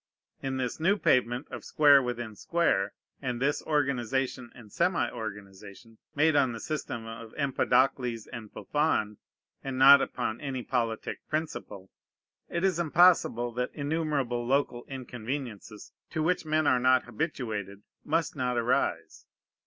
[0.41, 6.35] In this new pavement of square within square, and this organization and semi organization, made
[6.35, 9.17] on the system of Empedocles and Buffon,
[9.63, 11.91] and not upon any politic principle,
[12.49, 18.57] it is impossible that innumerable local inconveniences, to which men are not habituated, must not
[18.57, 19.27] arise.